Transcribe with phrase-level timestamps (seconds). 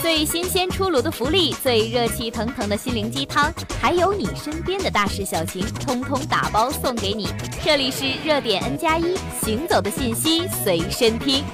[0.00, 7.28] 最新鲜出炉的福利，最热气腾腾的心灵鸡汤，还有你身边的大事小情，通通打包送给你。
[7.64, 11.44] 这里是热点 N 加一，行走的信息随身听。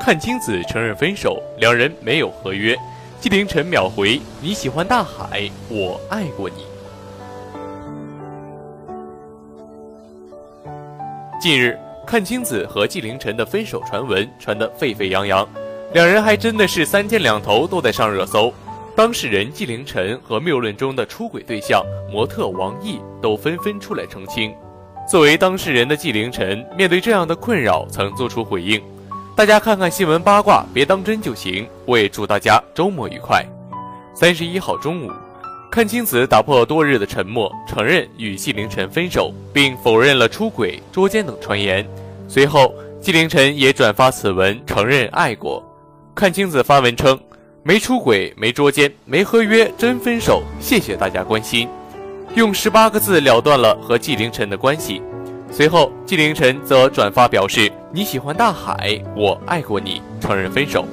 [0.00, 2.76] 阚清子承认分手，两人没有合约。
[3.20, 6.66] 纪凌尘秒回：你喜欢大海，我爱过你。
[11.40, 11.78] 近日，
[12.10, 15.48] 阚清子和纪凌尘的分手传闻传得沸沸扬扬，
[15.92, 18.52] 两人还真的是三天两头都在上热搜。
[18.96, 24.52] 当事人纪凌尘和谬论中的出轨对象模特王毅都纷纷出来澄清。
[25.08, 28.82] 作为当事人的纪凌尘面对这样的困扰，曾做出回应
[29.36, 31.64] ：“大家看看新闻八卦，别当真就行。
[31.86, 33.46] 我也祝大家周末愉快。”
[34.16, 35.12] 三十一号中午。
[35.70, 41.88] 阚清子打破多日的沉默，承认与纪凌尘分手，并否认了出轨、捉奸等传言。
[42.32, 45.60] 随后，纪凌尘也转发此文，承认爱过。
[46.14, 47.18] 阚清子发文称
[47.64, 50.40] ：“没出轨，没捉奸，没合约，真分手。
[50.60, 51.68] 谢谢大家关心。”
[52.36, 55.02] 用十八个字了断了和纪凌尘的关系。
[55.50, 60.84] 随后，纪凌尘则转发表示：“你喜欢大海，我爱过你，承认分手。”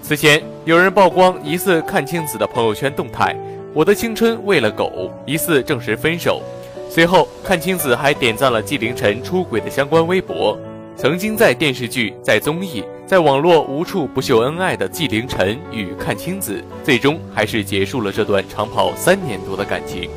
[0.00, 3.36] 此前，有人曝光疑似阚清子的朋友圈动态。
[3.74, 6.40] 我的青春为了狗，疑似证实分手。
[6.88, 10.56] 随后，阚清子还点赞了纪凌尘出轨的相关微博。
[10.98, 20.08] 曾经在电视剧、在综艺、在网络无处不秀恩爱的纪凌尘与阚清子，最终还是结束了这段长跑三年多的感情。